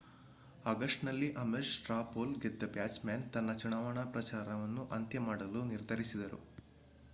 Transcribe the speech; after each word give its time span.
ಆಗಸ್ಟ್‌ನಲ್ಲಿ 0.65 1.27
Ames 1.35 1.73
straw 1.73 1.97
poll 2.13 2.33
ಗೆದ್ದ 2.41 2.69
Bachmann 2.71 3.27
ತನ್ನ 3.33 3.53
ಚುನಾವಣಾ 3.55 4.05
ಪ್ರಚಾರವನ್ನು 4.07 4.85
ಅಂತ್ಯಮಾಡಲು 4.91 5.63
ನಿರ್ಧರಿಸಿದರು 5.71 6.41